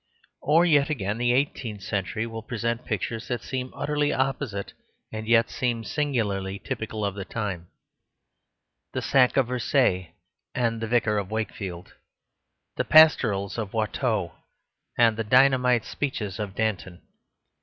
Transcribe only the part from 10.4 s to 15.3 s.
and the "Vicar of Wakefield"; the pastorals of Watteau and the